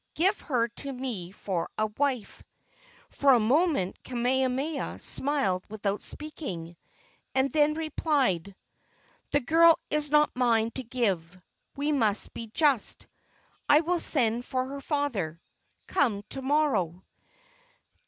[0.15, 2.43] Give her to me for a wife."
[3.11, 6.75] For a moment Kamehameha smiled without speaking,
[7.35, 8.55] and then replied:
[9.29, 11.39] "The girl is not mine to give.
[11.75, 13.05] We must be just.
[13.69, 15.39] I will send for her father.
[15.85, 17.03] Come to morrow."